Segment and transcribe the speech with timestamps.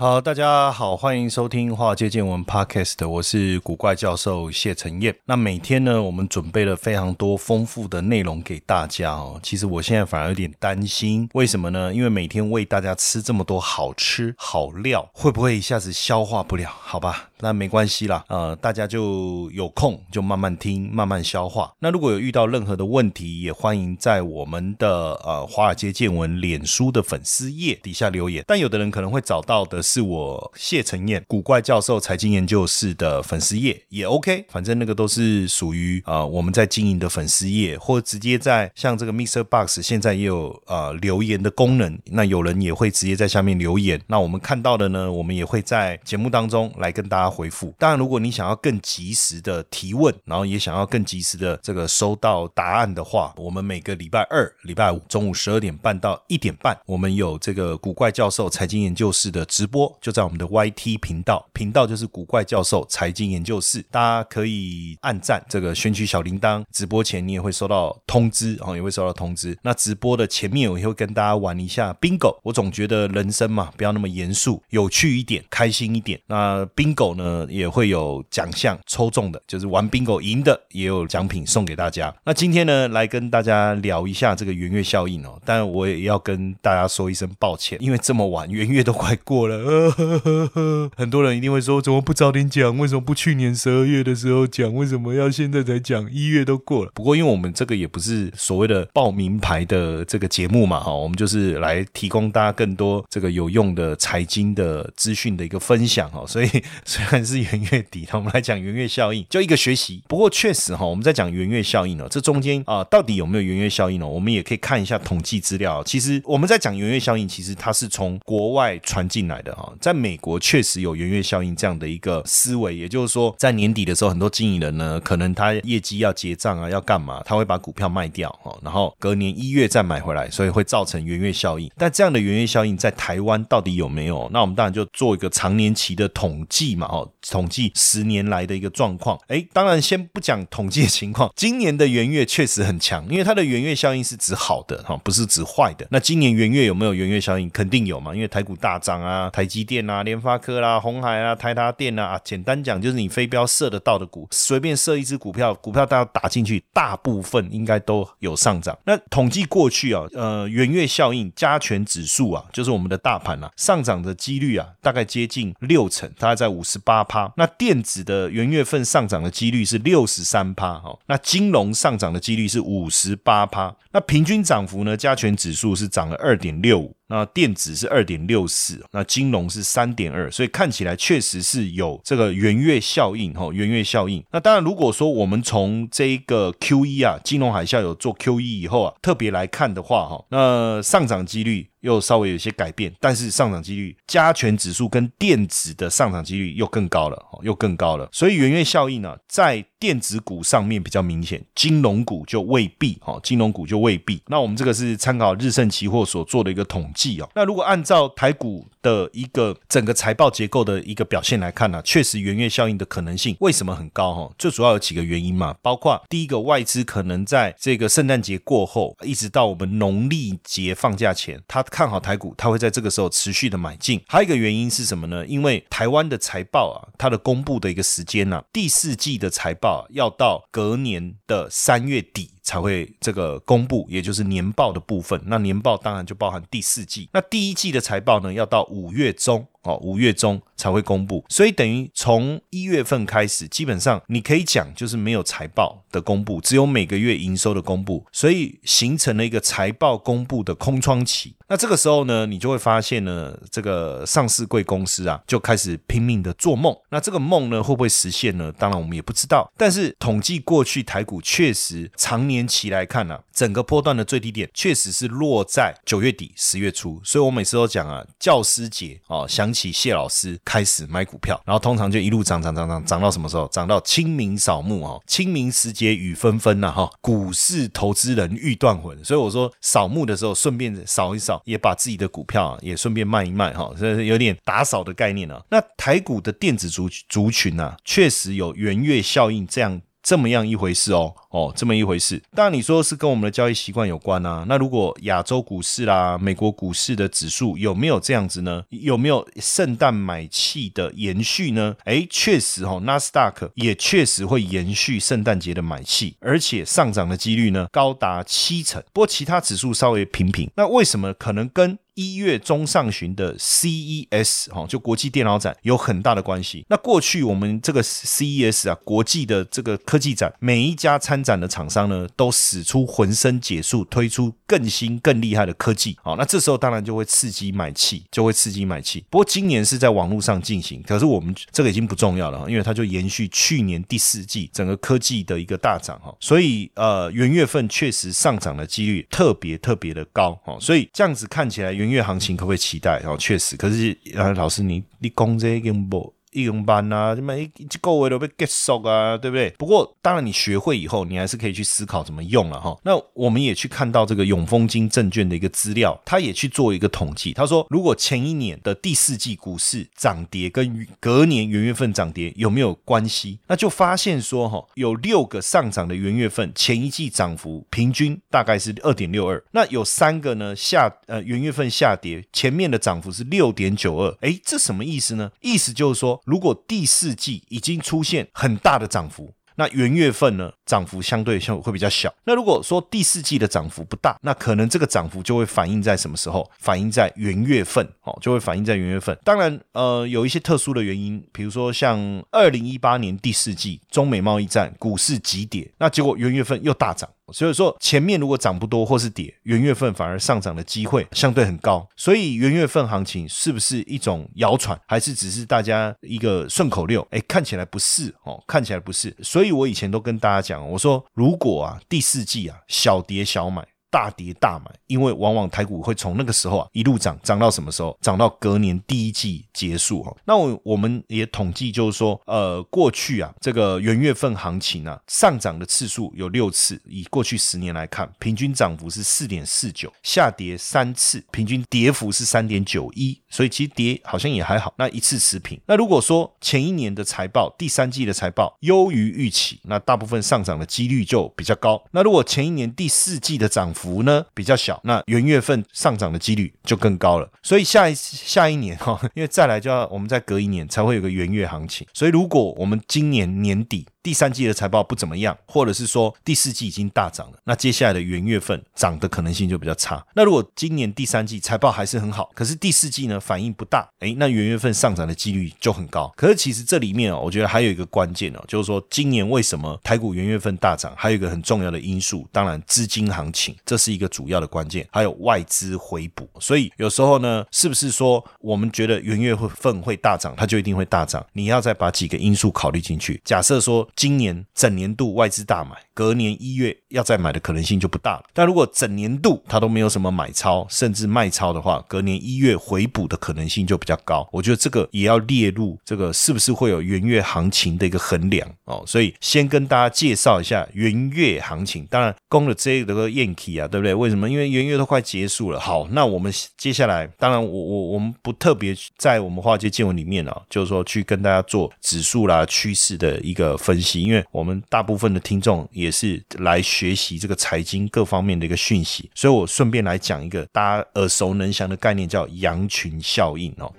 [0.00, 5.14] 好，大家好，欢迎收听《华尔街见闻》Podcast，我是古怪教授谢承彦。
[5.26, 9.38] 那每天呢，我们准备了非常多丰富的内容给大家哦。
[9.42, 11.92] 其实我现在反而有点担心，为什么呢？
[11.92, 16.70] 因为每天喂大家吃这么多好吃好料，会不会一下子消化不了？
[16.80, 17.26] 好吧。
[17.42, 21.72] 那没关系啦，呃，大家就有空就慢慢听，慢慢消化。
[21.78, 28.44] 那如果有遇到任何的问题，也欢迎在我们的呃华尔街见闻脸书的粉丝页底下留言。
[28.46, 39.42] 但有的人可能会找到的是我谢承彦古怪教授财经研究室的粉丝页，也 OK，反正那个都是属于呃我们在经营的粉丝页，或直接在像这个 Mr.
[39.42, 44.00] Box 现在也有呃留言的功能，那有人也会直接在下面留言。
[44.06, 47.30] 那我们看到的呢，我们也会在节目当中来跟大家。
[47.30, 69.56] 回复，当然，如果你想要更及时的提问，然后也想要更及时的这个收到答案的话，我们每个礼拜二、礼拜五中午十二点半到一点半，我们有这个古怪教授财经研究室的直播，就在我们的 YT 频道，频道就是古怪教授财经研究室，大家可以按赞这个选取小铃铛，直播前你也会收到通知，哦，也会收到通知。
[69.62, 76.20] 那直播的前面我也会跟大家玩一下 bingo，我总觉得人生嘛，不要那么严肃，有趣一点，开心一点。
[76.26, 77.46] 那 bingo 呢？
[77.50, 82.14] 也会有奖项抽中的，就是玩 bingo 赢的也有奖品送给大家。
[82.24, 85.40] 那今天呢，来跟大家聊一下这个圆月效应哦。
[85.44, 90.18] 但我也要跟大家说一声抱歉，因为这么晚，圆月都快过了，呵
[90.52, 92.76] 呵很多人一定会说，怎么不早点讲？
[92.76, 94.74] 为什么不去年十二月的时候讲？
[94.74, 96.10] 为什么要现在才讲？
[96.12, 96.90] 一月都过了。
[96.94, 106.26] 不过，因为我们这个也不是所谓的报名牌的这个节目嘛，哈，我们就是来提供大家更多这个有用的财经的资讯的一个分享哦。
[106.26, 106.48] 所以，
[106.84, 107.20] 虽然。
[107.30, 110.02] 是元月底，我们来讲元月效应，就一个学习。
[110.08, 114.08] 不过确实哈，我们在讲元月效应呢，这中间啊，到底有没有元月效应呢？
[114.08, 115.80] 我们也可以看一下统计资料。
[115.84, 119.72] 其实我们在讲元月效应，其实它是从国外传进来的哈。
[119.80, 131.70] 在美国确实有元月效应这样的一个思维，也就是说，在年底的时候，很多经营人呢，可能他业绩要结账啊，要干嘛，他会把股票卖掉哈，然后隔年一月再买回来，所以会造成元月效应。
[131.76, 134.28] 但这样的元月效应在台湾到底有没有？
[134.32, 137.08] 那我们当然就做一个长年期的统计嘛，哦。
[137.30, 145.86] 统计十年来的一个状况，哎，当然先不讲统计情况，今年的元月确实很强，因为它的元月效应是指好的哈，不是指坏的。
[145.90, 147.48] 那今年元月有没有元月效应？
[147.50, 158.78] 肯定有嘛，因为台股大涨啊，台积电啊、联发科啦、红海啊、台达电啊，简单讲就是你飞镖射得到的股，随便射一只股票，股票大家打进去，大部分应该都有上涨。
[158.84, 167.32] 那统计过去啊，呃，元月效应加权指数啊，就是我们的大盘啊，上涨的几率啊，大概接近六成，大概在五十八趴。
[167.36, 174.96] 那电子的元月份上涨的几率是六十三趴，哈，那金融上涨的几率是五十八趴，那平均涨幅呢？
[174.96, 176.94] 加权指数是涨了二点六五。
[177.10, 184.24] 那电子是二点六四，那金融是三点二，所以看起来确实是有这个圆月效应哈，圆月效应。
[184.30, 198.08] 那当然，如果说我们从这一个 Q E 啊，金融海啸有做 Q E 以后啊，特别来看的话哈，那上涨几率又稍微有些改变，但是上涨几率加权指数跟电子的上涨几率又更高了，又更高了。
[198.12, 204.22] 所以圆月效应呢，在电子股上面比较明显，金融股就未必哈，金融股就未必。
[204.28, 207.00] 那我们这个是参考日盛期货所做的一个统计。
[207.00, 214.34] 计哦，那如果按照台股的一个整个财报结构的一个表现来看呢，确实元月效应的可能性为什么很高哈？
[214.38, 224.02] 最主要有几个原因嘛，包括第一个外资可能在这个圣诞节过后，一直到我们农历节放假前，他看好台股，他会在这个时候持续的买进。
[224.08, 225.26] 还有一个原因是什么呢？
[225.26, 232.30] 因为台湾的财报啊，它的公布的一个时间呢，第四季的财报要到隔年的三月底。
[232.42, 235.20] 才会这个公布，也就是年报的部分。
[235.26, 237.08] 那年报当然就包含第四季。
[237.12, 251.34] 那第一季的财报呢，要到五月中哦，五月中才会公布，所以等于从一月份开始，基本上你可以讲就是没有财报的公布，只有每个月营收的公布，所以形成了一个财报公布的空窗期。
[251.48, 256.74] 那这个时候呢，你就会发现呢，这个上市贵公司啊，就开始拼命的做梦。
[256.90, 258.52] 那这个梦呢，会不会实现呢？
[258.56, 259.50] 当然我们也不知道。
[259.56, 267.00] 但是统计过去台股确实常年期来看呢，整个波段的最低点确实是落在九月底十月初。
[267.02, 273.48] 所以我每次都讲啊，教师节哦，想起谢老师开始买股票，然后通常就一路涨涨涨涨涨到什么时候？
[273.48, 279.02] 涨到清明扫墓哦，清明时节雨纷纷呐哈，股市投资人欲断魂。
[279.02, 281.40] 所以我说扫墓的时候顺便扫一扫。
[281.46, 285.42] 也把自己的股票啊也顺便卖一卖哈，所以有点打扫的概念啊。
[285.48, 289.80] 那台股的电子族族群啊，确实有圆月效应这样。
[290.02, 292.22] 这么样一回事哦，哦，这么一回事。
[292.34, 294.44] 当然你说是跟我们的交易习惯有关啊。
[294.48, 298.64] 那如果亚洲股市啦、美国股市的指数有没有这样子呢？
[298.70, 301.76] 有没有圣诞买气的延续呢？
[301.84, 308.82] 哎，确实哦，纳斯达克也确实会延续圣诞节的买气，而且上涨的几率呢高达七成。
[308.92, 310.50] 不过其他指数稍微平平。
[310.56, 311.78] 那为什么可能跟？
[312.00, 316.64] 一月中上旬的 CES 哈，就国际电脑展有很大的关系。
[316.70, 325.94] 那过去我们这个 CES 啊，国际的这个科技展，每一家参展的厂商呢，都使出浑身解数，推出更新更厉害的科技。
[326.02, 329.04] 好，那这时候当然就会刺激买气，就会刺激买气。
[329.10, 336.16] 不过今年是在网络上进行，可是我们这个已经不重要了，因为它就延续去年第四季整个科技的一个大涨哈。
[336.18, 340.56] 所以呃，元月份确实上涨的几率特别特别的高哈。
[340.58, 341.89] 所以这样子看起来元。
[341.90, 343.00] 音乐行情可不可以期待？
[343.00, 346.14] 然后，确实，可是啊，老师，你你讲这个不？
[346.32, 349.50] 义用班啊，什么一一个位都被 get 熟啊，对不对？
[349.58, 352.76] 不过当然你学会以后，你还是可以去思考怎么用了哈。
[352.84, 357.32] 那我们也去看到这个永丰金证券的一个资料，他也去做一个统计。
[357.32, 363.40] 他说，如果前一年的第四季股市涨跌跟隔年元月份涨跌有没有关系？
[363.48, 369.42] 那就发现说哈，有六个上涨的元月份，前一季涨幅平均大概是二点六二。
[369.50, 374.16] 那有三个呢下呃元月份下跌，前面的涨幅是六点九二。
[374.20, 375.32] 哎，这什么意思呢？
[375.40, 376.19] 意思就是说。
[376.24, 382.14] 如果第四季已经出现很大的涨幅，那元月份呢涨幅相对像会比较小。
[382.22, 386.48] 那如果说第四季的涨幅不大，那可能这个涨幅就会反映在什么时候？
[386.60, 389.18] 反映在元月份哦，就会反映在元月份。
[389.24, 397.10] 当然，呃，有一些特殊的原因，比如说像二零一八年第四季中美贸易战，股市急跌，那结果元月份又大涨。
[397.32, 401.88] 所以说前面如果涨不多或是跌，元月份反而上涨的机会相对很高。
[401.94, 407.06] 所以元月份行情是不是一种谣传，还是只是大家一个顺口溜？
[407.12, 409.16] 哎，看起来不是哦，看起来不是。
[409.22, 413.66] 所以我以前都跟大家讲，我说如果啊第四季啊小跌小买。
[413.90, 417.96] 大跌大买，因为往往台股会从那个时候啊一路涨，涨到什么时候？
[418.00, 420.16] 涨到隔年第一季结束哈。
[420.24, 434.72] 那我我们也统计，就是说，呃，过去啊这个元月份行情啊上涨的次数有六次，以过去十年来看，平均涨幅是四点四九，下跌三次，平均跌幅是三点九一，所以其实跌好像也还好。
[434.78, 435.60] 那一次持平。
[435.66, 441.82] 那如果说前一年的财报，第三季的财报优于预期，那大部分上涨的几率就比较高。
[441.90, 447.30] 那如果前一年第四季的涨幅，幅呢比较小，那元月份上涨的几率就更高了。
[447.42, 451.86] 所以下一下一年哈，因为再来就要我们再隔一年才会有个元月行情。
[451.94, 453.86] 所以如果我们今年年底。
[454.02, 460.02] 第三季的财报不怎么样，或者是说第四季已经大涨了，那接下来的元月份涨的可能性就比较差。
[460.14, 466.10] 那如果今年第三季财报还是很好，可是第四季呢反应不大，哎，那元月份上涨的几率就很高。
[466.16, 476.28] 可是其实这里面哦，我觉得还有一个关键哦，就是说今年为什么台股元月份大涨，还有一个很重要的因素，当然资金行情这是一个主要的关键，还有外资回补。
[476.40, 481.24] 所以有时候呢，是不是说我们觉得元月份会大涨，它就一定会大涨？
[481.32, 483.22] 你要再把几个因素考虑进去。
[483.24, 483.88] 假设说。
[483.94, 488.24] 今年整年度外资大买，隔年一月要再买的可能性就不大了。
[488.32, 494.28] 但如果整年度它都没有什么买超，甚至卖超的话，隔年一月回补的可能性就比较高。
[494.30, 498.84] 我觉得这个也要列入这个是不是会有元月行情的一个衡量哦。
[498.86, 501.84] 所以先跟大家介绍一下元月行情。
[501.90, 503.92] 当然，攻了这个宴期啊，对不对？
[503.92, 504.30] 为什么？
[504.30, 505.58] 因为元月都快结束了。
[505.58, 513.80] 好，那我们接下来，当然我我我们不特别在我们华尔街见闻里面啊，就是说去跟大家做指数啦、趋势的一个分。
[513.80, 516.60] 析，因为我们大部分的听众也是来
[516.94, 523.72] 习这个财经各方面的一个讯息，所以我顺便来讲一个大家耳熟能详的概念，叫羊群效应哦。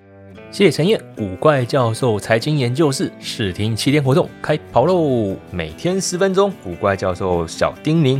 [0.52, 5.36] 谢谢陈燕，古怪教授财经研究室试听七天活动开跑喽！
[5.52, 8.20] 每天十分钟，古怪教授小叮咛。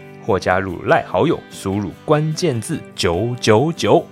[0.25, 4.05] 或加入赖好友，输入关键字九九九。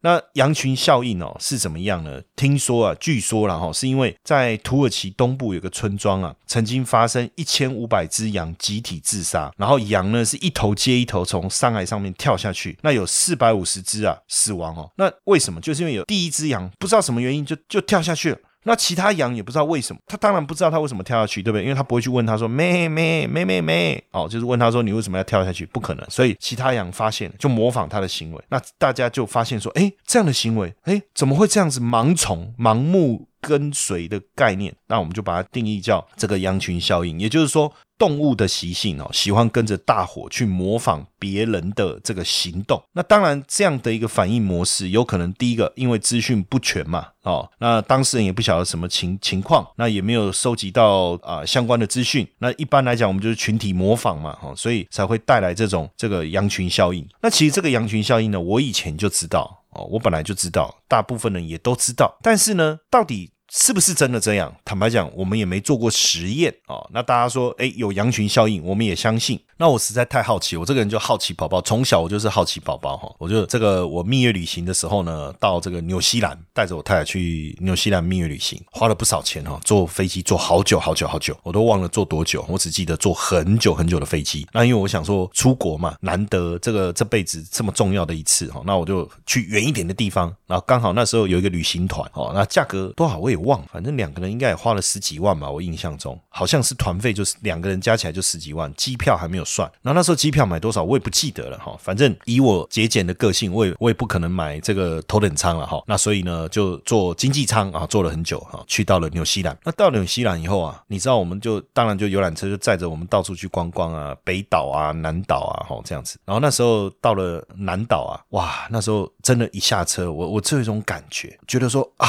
[0.00, 2.22] 那羊群效应哦是怎么样呢？
[2.36, 14.88] 听说啊，据说了哈，是因为在土耳其东部有个村庄啊，曾经发生一千五百只羊集体自杀，然后羊呢是一头接一头从山崖上面跳下去，那有四百五十只啊死亡哦。
[14.94, 15.60] 那为什么？
[15.60, 18.38] 就是因为有第一只羊不知道什么原因就就跳下去了。
[18.64, 21.62] 那其他羊也不知道为什么，他当然不知道他为什么跳下去，对不对？
[21.62, 25.64] 因为他不会去问他说咩咩咩咩咩哦，就是问他说你为什么要跳下去？
[25.66, 34.74] 不可能，所以其他羊发现就模仿他的行为，那大家就发现说，哎，这样的行为，哎，怎么会这样子盲从、盲目跟随的概念？
[34.88, 37.72] 那我们就把它定义叫这个羊群效应，也就是说。
[37.98, 42.80] 动物的习性哦，喜欢跟着大伙去模仿别人的这个行动。
[42.92, 52.26] 那当然，这样的一个反应模式，有可能第一个，因为资讯不全嘛，哦，那当事人也不晓得什么情情况，那也没有收集到啊相关的资讯。
[52.38, 57.04] 那一般来讲，我们就是群体模仿嘛，哈，所以才会带来这种这个羊群效应。
[57.20, 63.32] 那其实这个羊群效应呢，我以前就知道哦，我本来就知道，大部分人也都知道，但是呢，到底。
[63.50, 64.54] 是不是真的这样？
[64.64, 66.86] 坦白讲，我们也没做过实验啊。
[66.92, 69.40] 那大家说，哎，有羊群效应，我们也相信。
[69.60, 73.12] 那我实在太好奇，我这个人就好奇宝宝，从小我就是好奇宝宝哈。
[73.18, 84.46] 我就这个我蜜月旅行的时候呢，到这个纽西兰，带着我太太去纽西兰蜜月旅行，花了不少钱哈，坐飞机坐好久好久好久，我都忘了坐多久，我只记得坐很久很久的飞机。
[84.52, 90.32] 那因为我想说出国嘛，难得这个这辈子这么重要的一次哈，那我就去远一点的地方。
[90.46, 99.44] 然后刚好那时候有一个旅行团哦，那价格多少我也忘，反正两个人应该也花了十几万吧，我印象中好像是团费就是两个人加起来就十几万，机票还没有。
[99.48, 109.56] 算，然后那时候机票买多少我也不记得了哈，反正以我节俭的个性，我也我也不可能买这个头等舱了哈，那所以呢就坐经济舱啊，坐了很久哈，去到了纽西兰。
[109.64, 116.18] 那到了纽西兰以后啊，你知道我们就当然就游览车就载着我们到处去观光啊，北岛啊、南岛啊，哈这样子。
[116.26, 122.06] 然后那时候到了南岛啊，哇，那时候真的，一下车我我这种感觉，觉得说啊。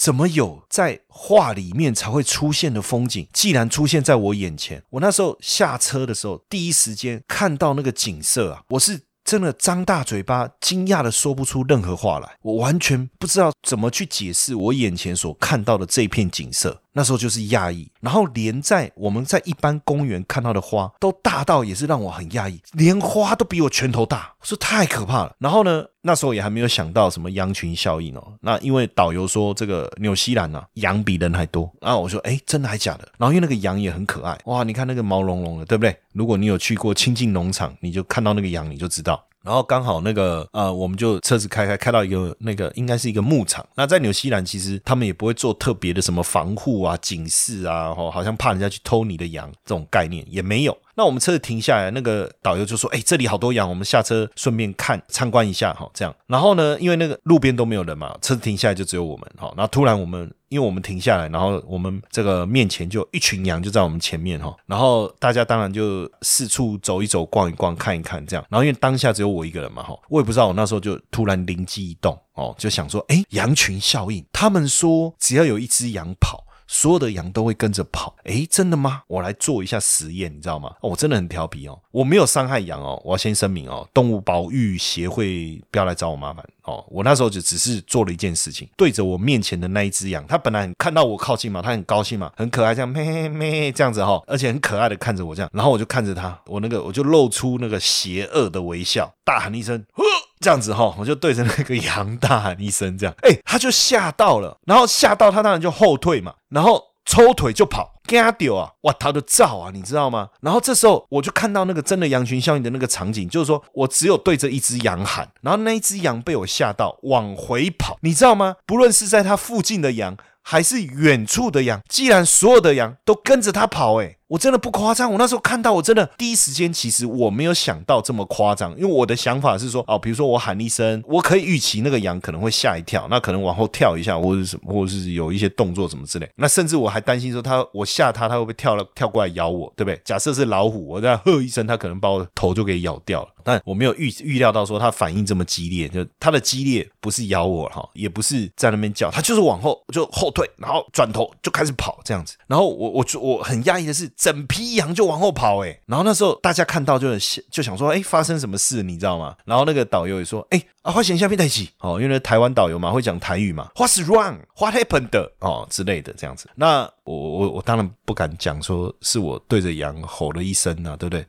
[0.00, 4.82] 怎么有在画里面才会出现的风景，既然出现在我眼前？
[4.88, 9.02] 我那时候下车的时候，第一时间看到那个景色啊，我是。
[9.22, 12.36] 真的张大嘴巴，惊讶的说不出任何话来。
[12.42, 16.82] 我完全不知道怎么去解释我眼前所看到的这片景色。
[16.92, 25.34] 那时候就是讶异，然后连在我们在一般公园看到的花都大到也是让我很讶异，连花都比我拳头大，我说太可怕了。
[25.38, 28.32] 然后呢，那时候也还没有想到什么羊群效应哦。
[28.40, 33.08] 那因为导游说这个纽西兰啊羊比人还多，然后我说哎真的还假的？
[33.18, 35.96] 然后因为那个羊也很可爱哇，你看那个毛茸茸的，对不对？
[36.12, 39.24] 如果你有去过亲近农场，你就看到那个羊你就知道。
[39.42, 43.66] 然后刚好那个呃，我们就车子开开开到一个那个应该是一个牧场。
[43.74, 50.76] 那在纽西兰其实他们也不会做特别的什么防护啊、警示啊，吼，好像怕人家去偷你的羊这种概念也没有。
[51.00, 59.50] 那我们车子停下来，那个导游就说：“哎，这里好多羊，我们下车顺便看参观一下，哈，这样。”然后呢，因为那个路边都没有人嘛，车子停下来就只有我们，哈。
[59.56, 64.54] 然后突然我们，因为我们停下来，然后我们这个面前就一群羊就在我们前面，哈。
[64.66, 68.44] 然后大家当然就四处走一走、逛一逛、看一看，这样。
[68.50, 79.02] 然后因为当下只有我一个人嘛，哈，我也不知道，我那时候就突然灵机一动，哦，就想说：“哎，羊群效应，他们说只要有一只羊跑。”所有的羊都会跟着跑，诶，真的吗？
[79.08, 80.72] 我来做一下实验，你知道吗？
[80.80, 86.84] 我真的很调皮哦，我没有伤害羊哦，我要先声明哦，动物保育协会不要来找我麻烦哦。
[86.88, 100.04] 我那时候就只是做了一件事情，对着我面前的那一只羊，它本来看到我靠近嘛，它很高兴嘛，很可爱，这样咩咩这样子哈，而且很可爱的看着我这样，然后我就看着它，我那个我就露出那个邪恶的微笑，大喊一声呵。
[100.40, 110.30] 这样子哈，我就对着那个羊大喊一声，这样，哎，他就吓到了，然后吓到他当然就后退嘛，然后抽腿就跑，他丢啊，哇，他的照啊，你知道吗？
[110.40, 118.56] 然后这时候我就看到那个真的羊群效应的那个场景，就是说我只有对着一只羊喊，然后那一只羊被我吓到往回跑，你知道吗？
[118.64, 124.16] 不论是在它附近的羊还是远处的羊，既然所有的羊都跟着它跑，哎。
[124.30, 125.10] 我真的不夸张。
[125.10, 136.30] 我那时候看到，我真的第一时间其实我没有想到这么夸张，因为我的想法是说，哦，比如说我喊一声，我可以预期那个羊可能会吓一跳，那可能往后跳一下，或者什么，或者是有一些动作什么之类。
[136.36, 140.00] 那甚至我还担心说，它我吓它，它会不会跳了跳过来咬我，对不对？
[140.04, 143.28] 假设是老虎，我在喝一声，它可能把我头就给咬掉了。
[143.42, 152.36] 但我没有预预料到说它反应这么激烈，就它的激烈不是咬我哈，也不是在那边叫，它就是往后就后退，然后转头就开始跑这样子。
[152.46, 155.80] 然后我我我很压抑的是，整批羊就往后跑哎。
[155.86, 157.08] 然后那时候大家看到就
[157.50, 159.34] 就想说，哎，发生什么事你知道吗？
[159.46, 165.30] 然后那个导游也说，哎，啊，花钱下面在一起哦，因为台湾导游嘛会讲台语嘛，What's wrong？What happened？
[165.38, 166.50] 哦之类的这样子。
[166.54, 171.24] 那我我我当然不敢讲说是我对着羊吼了一声啊，对不对？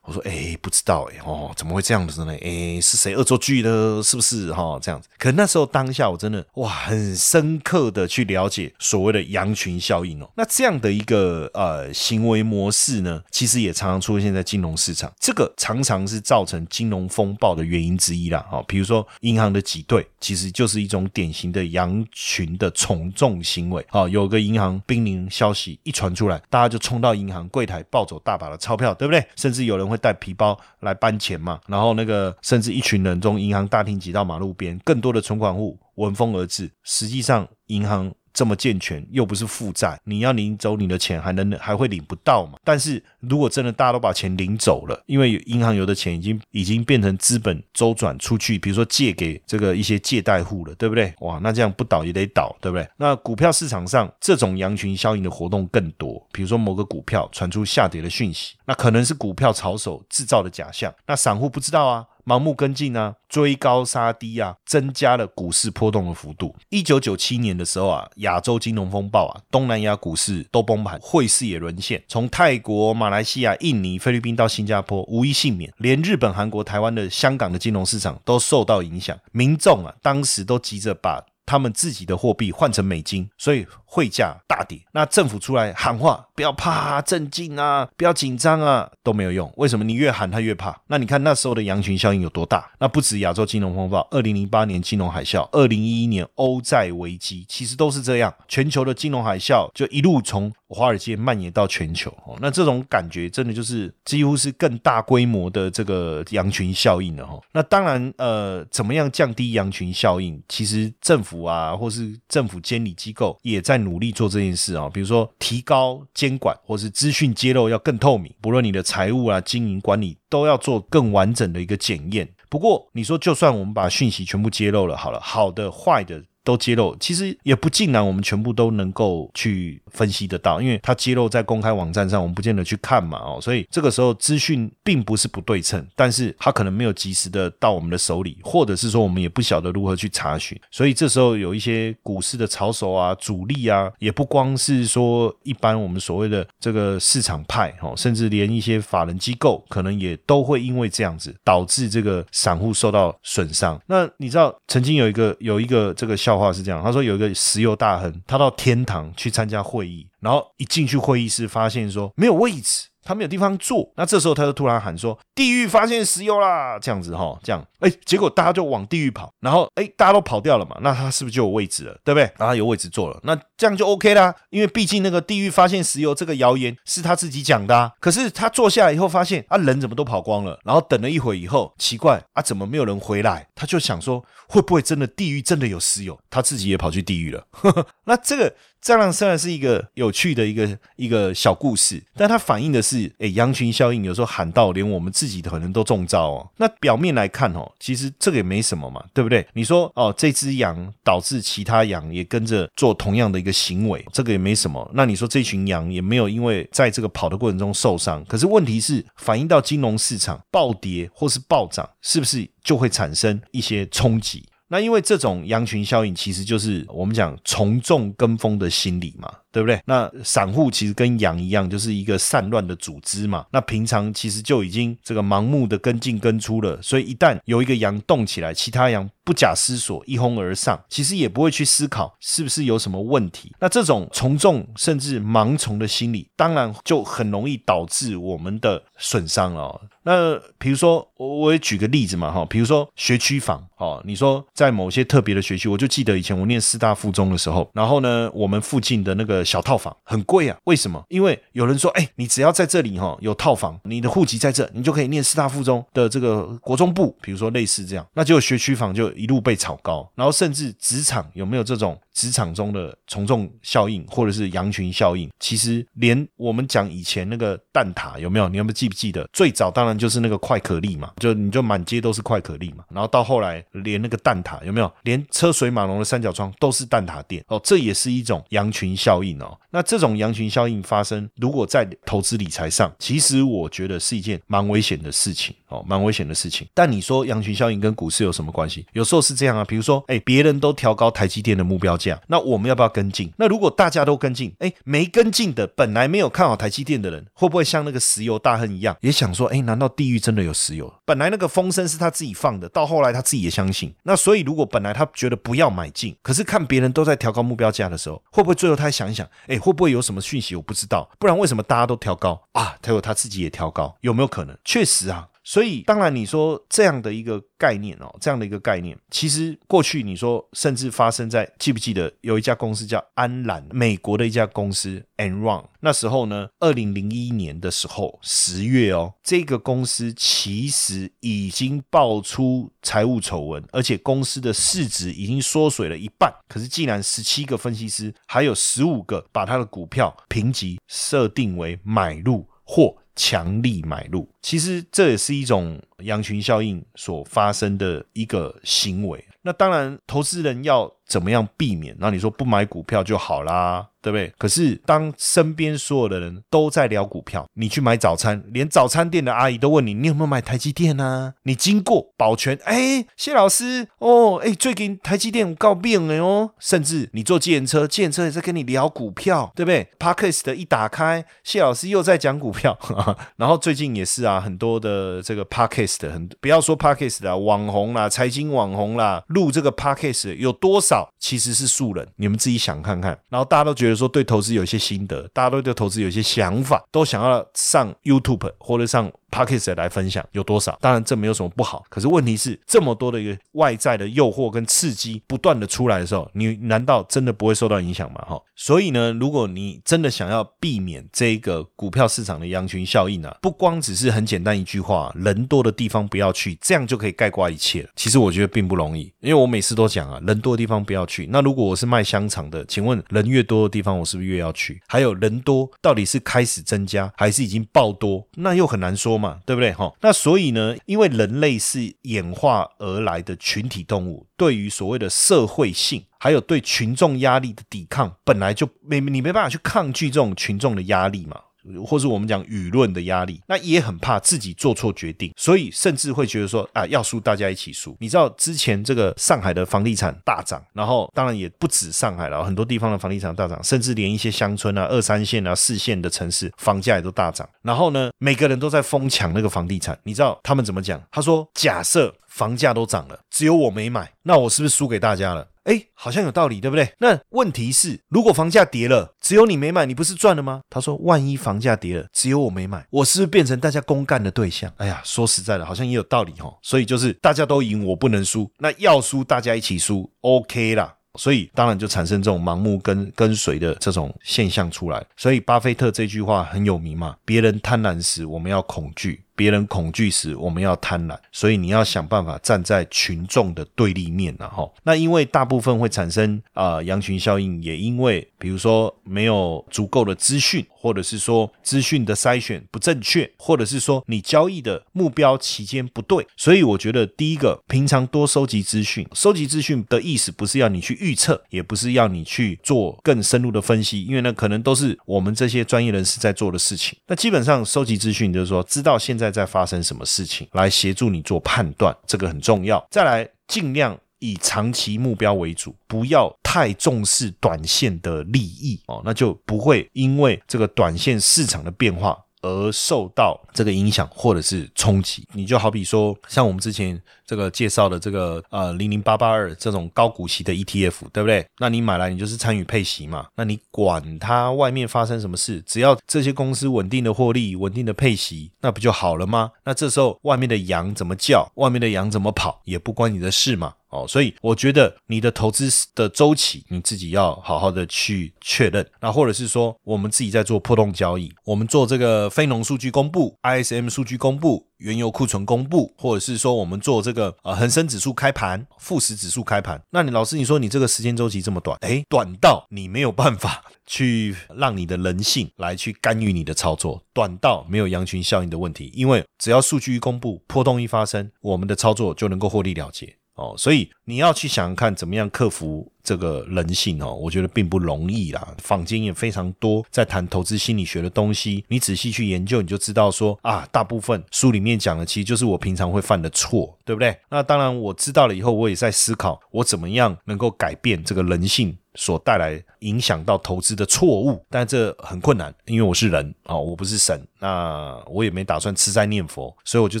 [0.04, 2.36] 我说哎，不知道哎，哦，怎么会这样子呢？
[2.42, 4.02] 哎，是谁恶作剧的？
[4.02, 4.78] 是不是哈？
[4.82, 10.28] 这样子，可那时候当下我真的哇，很深刻的去了解所谓的羊群效应哦。
[10.36, 18.44] 那这样的一个呃行为模式呢，其实也常常出现在金融市场，这个常常是造成金融风暴的原因之一啦。
[18.50, 23.82] 哈，比如说银行的挤兑，其实就是一种典型的羊群的从众行为。
[23.92, 29.26] 哦，有个银行濒临消息一传出来，大家就冲到银行柜台抱走大把的钞票，对不对？
[29.36, 29.93] 甚至有人会。
[29.94, 31.60] 会带皮包来搬钱嘛？
[31.68, 36.70] 然后那个甚至一群人从银行大厅挤到马路边，更多的存款户闻风而至。
[36.82, 38.12] 实际上，银行。
[38.34, 42.58] 这么健全又不是负债，你要领走你的钱还能还会领不到嘛？
[42.64, 51.14] 但是如果真的大家都把钱领走了，因为银行有的钱已经已经变成资本周转出去，比如说借给这个一些借贷户了，对不对？
[51.20, 52.86] 哇，那这样不倒也得倒，对不对？
[52.96, 62.04] 那股票市场上这种羊群效应的活动更多，比如说某个股票传出下跌的讯息，那可能是股票炒手制造的假象，那散户不知道啊。
[62.24, 66.54] 盲目跟进啊，追高杀低啊，增加了股市波动的幅度。
[66.70, 72.02] 一九九七年的时候啊，亚洲金融风暴啊，东南亚股市都崩盘，汇市也沦陷。
[72.08, 75.72] 从泰国、马来西亚、印尼、菲律宾到新加坡，无一幸免。
[75.78, 79.16] 连日本、韩国、台湾的香港的金融市场都受到影响。
[79.32, 83.66] 民众啊，当时都急着把他们自己的货币换成美金，所以。
[83.86, 89.48] 汇价大跌，那政府出来喊话，不要怕，镇静啊，不要紧张啊，都没有用。
[89.56, 89.84] 为什么？
[89.84, 90.76] 你越喊他越怕。
[90.88, 92.68] 那你看那时候的羊群效应有多大？
[92.80, 98.34] 那不止亚洲金融风暴，二零零八年金融海啸，二零一一年欧债危机，其实都是这样。
[98.48, 102.10] 全球的金融海啸就一路从华尔街蔓延到全球。
[102.26, 107.38] 哦，那这种感觉真的就是几乎是更大规模的这个羊群效应了哈。
[107.52, 110.42] 那当然，呃，怎么样降低羊群效应？
[110.48, 113.84] 其实政府啊，或是政府监理机构也在。
[113.84, 122.26] 努力做这件事啊，比如说提高监管，或是资讯揭露要更透明，不论你的财务啊、经营管理，都要做更完整的一个检验。
[122.48, 126.24] 不过，你说就算我们把讯息全部揭露了，好了，好的、坏的。
[126.44, 153.80] 都揭露，其实也不尽然，我们全部都能够去分析得到，因为它揭露在公开网站上，我们不见得去看嘛，哦，所以这个时候资讯并不是不对称，但是它可能没有及时的到我们的手里，或者是说我们也不晓得如何去查询，所以这时候有一些股市的炒手啊、主力啊，也不光是说一般我们所谓的这个市场派，哦，甚至连一些法人机构，可能也都会因为这样子导致这个散户受到损伤。
[153.86, 162.88] 那你知道曾经有一个有一个这个消笑话是这样，他说有一个石油大亨，他到天堂去参加会议，然后一进去会议室，发现说没有位置。
[163.04, 171.96] 他没有地方坐，那这时候他就突然喊说：“地狱发现石油啦！”这样子哈，这样哎，结果大家就往地狱跑，然后哎，大家都跑掉了嘛，那他是不是就有位置了？
[172.02, 172.30] 对不对？
[172.38, 183.46] 然后有位置坐了，那这样就 OK 啦，因为毕竟那个地狱发现石油这个谣言是他自己讲的，可是他坐下来以后发现啊，人怎么都跑光了，然后等了一会以后，奇怪啊，怎么没有人回来？
[183.54, 186.18] 他就想说，会不会真的地狱真的有石油？
[186.30, 187.44] 他自己也跑去地狱了。
[188.04, 188.54] 那这个。
[188.84, 196.50] 这样虽然是一个有趣的一个一个小故事，但它反映的是，哎，羊群效应有时候喊到连我们自己可能都中招哦。
[196.58, 199.46] 那表面来看哦，其实这个也没什么嘛，对不对？
[199.54, 204.86] 你说哦，这只羊导致其他羊也跟着做同样的一个行为，这个也没什么。
[204.92, 214.44] 那你说这群羊也没有因为在这个跑的过程中受伤，可是问题是反映到金融市场暴跌或是暴涨，是不是就会产生一些冲击？
[214.68, 219.80] 那因为这种羊群效应，其实就是我们讲从众跟风的心理嘛，对不对？
[219.84, 223.44] 那散户其实跟羊一样，就是一个散乱的组织嘛。
[223.52, 233.52] 那平常其实就已经这个盲目的跟进跟出了，所以一旦有一个羊动起来，其他羊不假思索一哄而上，其实也不会去思考是不是有什么问题。
[233.58, 239.80] 那这种从众甚至盲从的心理，当然就很容易导致我们的损伤了。
[240.06, 251.02] 那比如说，我我也举个例子嘛，哈，比如说学区房，哦，你说在某些特别的学区，我就记得以前我念师大附中的时候，然后呢，我们附近的那个小套房很贵啊，为什么？
[251.08, 265.28] 因为有人说，哎，你只要在这里哈有套房，你的户籍在这，你就可以念师大附中的这个国中部，比如说类似这样，那就学区房就一路被炒高，然后甚至职场有没有这种职场中的从众效应或者是羊群效应？
[265.38, 268.48] 其实连我们讲以前那个蛋挞有没有？
[268.48, 269.28] 你有没有记不记得？
[269.32, 274.90] 最早当然就是那个快可丽嘛，就你就满街都是快可丽嘛，然后到后来连那个蛋挞有没有？
[275.02, 279.58] 连车水马龙的三角窗都是蛋挞店哦，这也是一种羊群效应哦。
[279.70, 286.66] 那这种羊群效应发生，如果在投资理财上，其实我觉得是一件蛮危险的事情哦，蛮危险的事情。
[286.72, 288.86] 但你说羊群效应跟股市有什么关系？
[288.92, 293.32] 有时候是这样啊，比如说，哎，别人都调高台积电的目标价，那我们要不要跟进？
[293.38, 300.92] 那如果大家都跟进，哎，没跟进的本来没有看好台积电的人，会不会像那个石油大亨一样，也想说，哎，难道地狱真的有石油？
[301.04, 303.94] 本来那个风声是他自己放的，到后来他自己也相信。
[304.02, 311.08] 那所以如果本来他觉得不要买进，可是看别人都在调高目标价的时候，会不会最后他想一想，哎，会不会有什么讯息我不知道？
[311.18, 312.76] 不然为什么大家都调高啊？
[312.82, 314.56] 他有他自己也调高，有没有可能？
[314.64, 315.28] 确实啊。
[315.46, 336.32] 所以，当然你说这样的一个概念哦，这样的一个概念，其实过去你说甚至发生在记不记得有一家公司叫安澜，美国的一家公司 Enron，那时候呢，二零零一年的时候十月哦，这个公司其实已经爆出财务丑闻，而且公司的市值已经缩水了一半。
[336.48, 342.96] 可是，既然十七个分析师还有十五个把他的股票评级设定为买入或。
[343.16, 349.24] 强力买入，其实这也是一种羊群效应所发生的一个行为。
[349.42, 351.96] 那当然，投资人要怎么样避免？
[351.98, 353.88] 那你说不买股票就好啦。
[354.04, 354.30] 对不对？
[354.36, 361.32] 可是当身边所有的人都在聊股票，你去买早餐，连早餐店的阿姨都问你，你有没有买台积电呢？
[361.44, 366.50] 你经过保全，哎，谢老师，哦，哎，最近台积电告病了哟。
[366.58, 372.78] 甚至你坐计程车，计程车也在跟你聊股票，对不对？Parkes 的一打开，谢老师又在讲股票。
[373.36, 382.06] 然后最近也是啊，很多的这个 Parkes 的，很不要说 Parkes 啦，网红啦，财经网红啦，录这个 Parkes 有多少其实是素人？
[382.16, 383.18] 你们自己想看看。
[383.30, 383.94] 然后大家都觉得。
[383.94, 389.08] 说对投资有一些心得，大家都对投资有一些想法，都想要上 YouTube 或者上。
[389.34, 390.78] P a c k e t 来分享有多少？
[390.80, 398.24] 当然这没有什么不好，可是问题是这么多的一个外在的诱惑跟刺激不断的出来的时候，你难道真的不会受到影响吗？
[398.28, 407.88] 哈，所以呢，如果你真的想要避免这个股票市场的羊群效应啊，不光只是很简单一句话，人多的地方不要去，这样就可以概括一切了。
[407.96, 411.26] 其实我觉得并不容易，因为我每次都讲啊，人多的地方不要去。
[411.32, 414.80] 那如果我是卖香肠的，请问人越多的地方，我是不是越要去？
[414.86, 418.24] 还有人多到底是开始增加，还是已经爆多？
[418.36, 419.14] 那又很难说。
[419.23, 419.92] 嘛，对不对哈？
[420.00, 431.40] 那所以呢，因为人类是演化而来的群体动物，对于所谓的社会性，还有对群众压力的抵抗，本来就没你没办法去抗拒这种群众的压力嘛。
[431.84, 437.96] 或是我们讲舆论的压力，那也很怕自己做错决定，所以甚至会觉得说啊，要输大家一起输。
[438.00, 447.48] 你知道之前这个上海的房地产大涨，然后当然也不止上海了，很多地方的房地产大涨，甚至连一些乡村啊、二三线啊、四线的城市房价也都大涨。
[447.62, 451.02] 然后呢，每个人都在疯抢那个房地产，你知道他们怎么讲？
[451.10, 455.46] 他说：假设房价都涨了，只有我没买，那我是不是输给大家了？
[455.64, 456.92] 哎，好像有道理，对不对？
[456.98, 460.62] 那问题是，如果房价跌了，只有你没买，你不是赚了吗？
[460.70, 464.72] 他说，万一房价跌了，只有我没买，我是不是变成大家公干的对象？
[464.76, 466.54] 哎呀，说实在的，好像也有道理哈。
[466.62, 470.94] 所以就是大家都赢，我不能输，那要输大家一起输，OK 啦。
[471.16, 475.04] 所以当然就产生这种盲目跟跟随的这种现象出来。
[475.16, 479.23] 所以巴菲特这句话很有名嘛，别人贪婪时，我们要恐惧。
[479.36, 496.24] 别人恐惧时，我们要贪婪，所以你要想办法站在群众的对立面然后，那因为大部分会产生啊羊群效应，也因为比如说没有足够的资讯，或者是说资讯的筛选不正确，或者是说你交易的目标期间不对。
[496.36, 499.04] 所以我觉得第一个，平常多收集资讯。
[499.12, 506.96] 收集资讯的意思不是要你去预测，也不是要你去做更深入的分析，因为呢可能都是我们这些专业人士在做的事情。
[507.08, 509.23] 那基本上收集资讯就是说知道现在。
[509.24, 512.84] 在在发生什么事情，来协助你做判断，这个很重要。
[512.90, 525.26] 再来，尽量以长期目标为主，不要太重视短线的利益哦，那就不会因为这个短线市场的变化而受到这个影响或者是冲击。
[525.32, 531.46] 你就好比说，像我们之前这个介绍的这个呃零零八八二这种高股息的 ETF，对不对？
[531.58, 539.52] 那你买来你就是参与配息嘛，那你管它外面发生什么事，只要这些公司稳定的获利、稳定的配息，那不就好了吗？
[539.64, 543.74] 那这时候外面的羊怎么叫，外面的羊怎么跑，也不关你的事嘛。
[543.94, 573.16] 哦，所以我觉得你的投资的周期你自己要好好的去确认，那或者是说我们自己在做波动交易，我们做这个非农数据公布、ISM 数据公布、原油库存公布，或者是说我们做这个呃恒生指数开盘、富时指数开盘，那你老师你说你这个时间周期这么短，哎，短到你没有办法 去让你的人性来去干预你的操作，短到没有羊群效应的问题，因为只要数据一公布，波动一发生，我们的操作就能够获利了结。
[573.34, 578.54] 哦，所以你要去想看怎么样克服这个人性哦，我觉得并不容易啦。
[578.58, 587.18] 坊间也非常多在谈投资心理学的东西，你仔细去研究，你就知道说啊，大部分书里面讲的其实就是我平常会犯的错，对不对？
[587.30, 591.76] 那当然我知道了以后，我也在思考我怎么样能够改变这个人性。
[591.96, 600.00] 所带来影响到投资的错误，但这很困难，因为我是人啊，我不是神，那我也没打算吃斋念佛，所以我就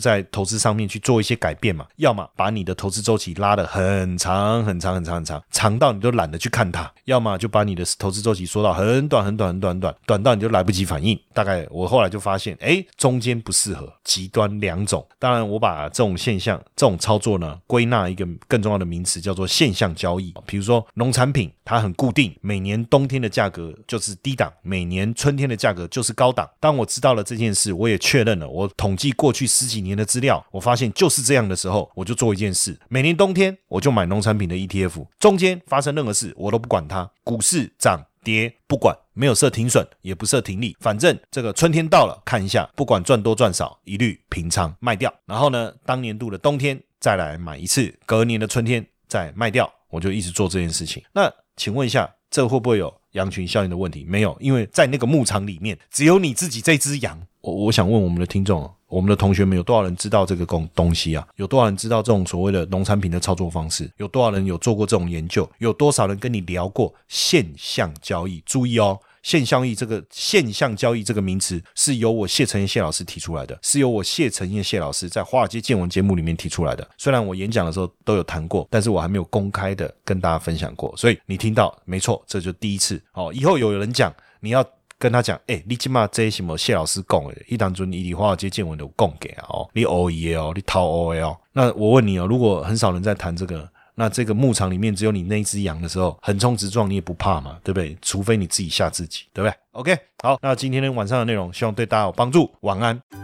[0.00, 1.86] 在投资上面去做一些改变嘛。
[1.98, 11.16] 要么把你的投资周期拉得很长很长很长很长，长到你都懒得去看它；要么就把你的投资周期缩到很短很短很短很短，短到你就来不及反应。
[11.32, 15.06] 大概我后来就发现，哎，中间不适合，极端两种。
[15.20, 20.34] 当然，我把这种现象、这种操作呢，归纳一个更重要的名词，叫做现象交易。
[20.44, 21.84] 比如说农产品，它。
[21.84, 26.48] 很固定，每年冬天的价格就是低档，每年春天的价格就是高档。
[26.58, 45.12] 当我知道了这件事，我也确认了，我统计过去十几年的资料，我发现就是这样的时候，我就做一件事：每年冬天我就买农产品的 ETF，中间发生任何事我都不管它，股市涨跌不管，没有设停损，也不设停利，反正这个春天到了，看一下，不管赚多赚少，一律平仓卖掉。
[45.26, 51.02] 然后呢，当年度的冬天再来买一次，隔年的春天再卖掉，我就一直做这件事情。
[51.12, 54.06] 那请问一下，这会不会有羊群效应的问题？
[54.08, 57.20] 没有，因为在那个牧场里面，只有你自己这只羊。
[57.44, 61.28] 我我想问我们的听众，我们的同学们，有多少人知道这个东东西啊？
[61.36, 63.90] 有多少人知道这种所谓的农产品的操作方式？
[63.98, 65.48] 有多少人有做过这种研究？
[65.58, 68.42] 有多少人跟你聊过现象交易？
[68.46, 68.98] 注意哦。
[69.22, 76.86] 现象易这个现象交易这个名词是由我谢承彦谢老师提出来的，是由我谢承彦谢老师在华尔街见闻节目里面提出来的。
[76.98, 80.94] 虽然我演讲的时候都有谈过，但是我还没有公开的跟大家分享过。
[80.94, 83.32] 所以你听到没错，这就第一次哦。
[83.34, 84.62] 以后有人讲，你要
[84.98, 91.36] 跟他讲，哎，你起码这什么谢老师讲的，一当中你华尔街见闻都供给啊哦，你 O E 哦，你掏 O L。
[91.52, 93.68] 那我问你哦，如果很少人在谈这个。
[93.96, 97.96] 那这个牧场里面只有你那一只羊的时候，横冲直撞你也不怕嘛，对不对？
[98.02, 102.50] 除非你自己吓自己，对不对？OK，好，那今天晚上的内容希望对大家有帮助。
[102.62, 103.23] 晚安。